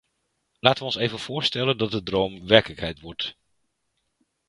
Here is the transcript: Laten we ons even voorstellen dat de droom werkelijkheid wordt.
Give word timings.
Laten 0.59 0.79
we 0.79 0.85
ons 0.85 0.95
even 0.95 1.19
voorstellen 1.19 1.77
dat 1.77 1.91
de 1.91 2.03
droom 2.03 2.47
werkelijkheid 2.47 2.99
wordt. 2.99 3.37